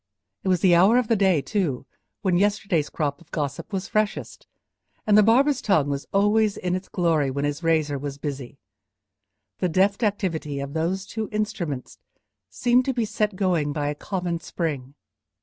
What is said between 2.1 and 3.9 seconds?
when yesterday's crop of gossip was